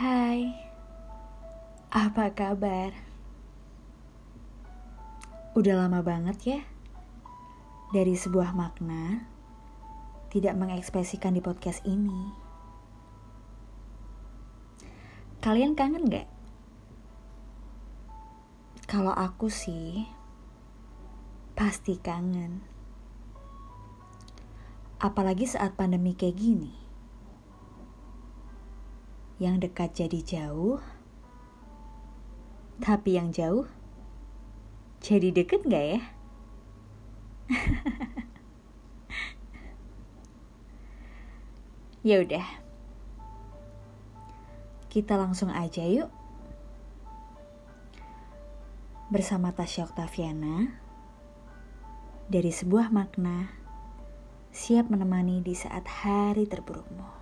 Hai, 0.00 0.48
apa 1.92 2.32
kabar? 2.32 2.88
Udah 5.52 5.76
lama 5.76 6.00
banget 6.00 6.38
ya 6.40 6.60
dari 7.92 8.16
sebuah 8.16 8.56
makna 8.56 9.28
tidak 10.32 10.56
mengekspresikan 10.56 11.36
di 11.36 11.44
podcast 11.44 11.84
ini. 11.84 12.32
Kalian 15.44 15.76
kangen 15.76 16.08
gak? 16.08 16.32
Kalau 18.88 19.12
aku 19.12 19.52
sih, 19.52 20.08
pasti 21.52 22.00
kangen. 22.00 22.64
Apalagi 24.96 25.44
saat 25.44 25.76
pandemi 25.76 26.16
kayak 26.16 26.40
gini 26.40 26.89
yang 29.40 29.56
dekat 29.56 29.96
jadi 29.96 30.20
jauh, 30.20 30.84
tapi 32.76 33.16
yang 33.16 33.32
jauh 33.32 33.64
jadi 35.00 35.32
deket 35.32 35.64
gak 35.64 35.96
ya? 35.96 36.00
ya 42.12 42.20
udah, 42.20 42.44
kita 44.92 45.16
langsung 45.16 45.48
aja 45.48 45.88
yuk. 45.88 46.12
Bersama 49.08 49.56
Tasya 49.56 49.88
Oktaviana, 49.88 50.68
dari 52.28 52.52
sebuah 52.52 52.92
makna, 52.92 53.48
siap 54.52 54.92
menemani 54.92 55.40
di 55.42 55.56
saat 55.56 55.88
hari 55.88 56.44
terburukmu. 56.46 57.19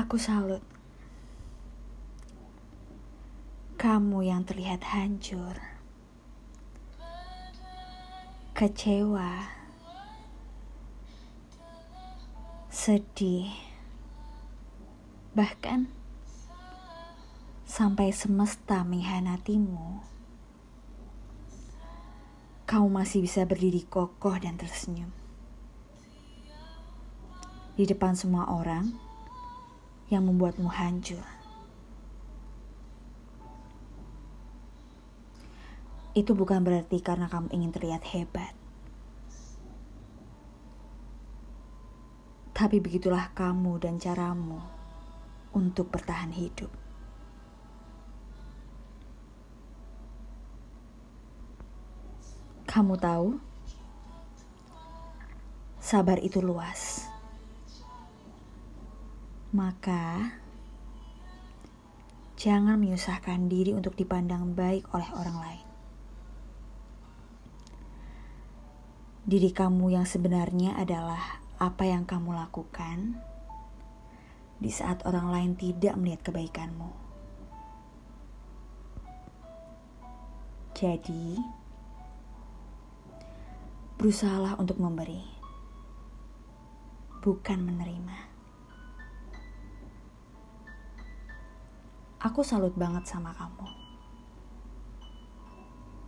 Aku 0.00 0.16
salut. 0.16 0.64
Kamu 3.76 4.24
yang 4.24 4.48
terlihat 4.48 4.80
hancur, 4.96 5.60
kecewa, 8.56 9.44
sedih, 12.72 13.52
bahkan 15.36 15.92
sampai 17.68 18.08
semesta 18.16 18.80
mengkhianatimu. 18.80 20.00
Kau 22.64 22.88
masih 22.88 23.20
bisa 23.20 23.44
berdiri 23.44 23.84
kokoh 23.84 24.40
dan 24.40 24.56
tersenyum 24.56 25.12
di 27.76 27.84
depan 27.84 28.16
semua 28.16 28.48
orang 28.48 29.09
yang 30.10 30.26
membuatmu 30.26 30.66
hancur. 30.66 31.22
Itu 36.10 36.34
bukan 36.34 36.66
berarti 36.66 36.98
karena 36.98 37.30
kamu 37.30 37.54
ingin 37.54 37.70
terlihat 37.70 38.02
hebat. 38.10 38.50
Tapi 42.50 42.82
begitulah 42.82 43.30
kamu 43.32 43.78
dan 43.78 44.02
caramu 44.02 44.58
untuk 45.54 45.88
bertahan 45.94 46.34
hidup. 46.34 46.68
Kamu 52.66 52.98
tahu, 52.98 53.38
sabar 55.78 56.18
itu 56.22 56.42
luas 56.42 56.89
maka 59.50 60.30
jangan 62.38 62.78
menyusahkan 62.78 63.50
diri 63.50 63.74
untuk 63.74 63.98
dipandang 63.98 64.54
baik 64.54 64.86
oleh 64.94 65.10
orang 65.10 65.38
lain. 65.42 65.66
Diri 69.26 69.50
kamu 69.50 69.98
yang 69.98 70.06
sebenarnya 70.06 70.78
adalah 70.78 71.42
apa 71.58 71.84
yang 71.84 72.06
kamu 72.06 72.32
lakukan 72.32 73.20
di 74.62 74.70
saat 74.70 75.02
orang 75.02 75.28
lain 75.34 75.52
tidak 75.58 75.98
melihat 75.98 76.30
kebaikanmu. 76.30 76.90
Jadi, 80.78 81.36
berusahalah 84.00 84.56
untuk 84.56 84.80
memberi, 84.80 85.20
bukan 87.20 87.60
menerima. 87.60 88.29
Aku 92.20 92.44
salut 92.44 92.76
banget 92.76 93.08
sama 93.08 93.32
kamu. 93.32 93.64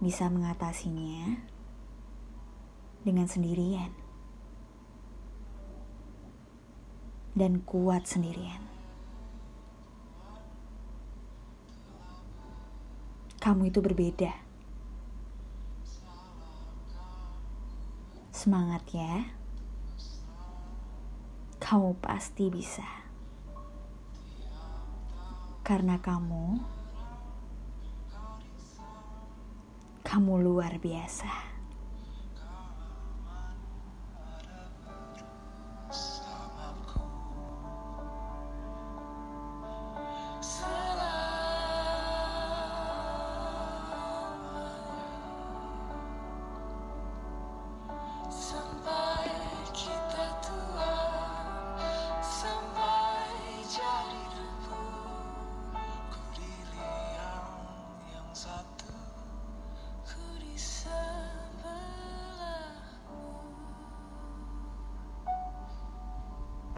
Bisa 0.05 0.29
mengatasinya 0.29 1.41
dengan 3.01 3.25
sendirian. 3.25 3.89
Dan 7.33 7.65
kuat 7.65 8.05
sendirian. 8.05 8.61
Kamu 13.41 13.73
itu 13.73 13.81
berbeda. 13.81 14.37
Semangat 18.37 18.85
ya. 18.93 19.33
Kamu 21.57 21.97
pasti 22.05 22.53
bisa 22.53 23.12
karena 25.63 26.03
kamu, 26.03 26.59
kamu 30.03 30.35
luar 30.43 30.83
biasa. 30.83 31.52